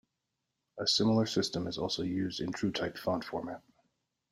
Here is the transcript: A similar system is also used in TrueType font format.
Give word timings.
A 0.79 0.87
similar 0.87 1.27
system 1.27 1.67
is 1.67 1.77
also 1.77 2.01
used 2.01 2.39
in 2.39 2.51
TrueType 2.51 2.97
font 2.97 3.23
format. 3.23 3.61